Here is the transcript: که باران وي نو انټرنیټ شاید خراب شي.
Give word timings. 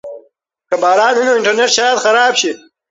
که 0.69 0.75
باران 0.81 1.13
وي 1.15 1.23
نو 1.27 1.33
انټرنیټ 1.37 1.71
شاید 1.77 2.01
خراب 2.03 2.33
شي. 2.39 2.51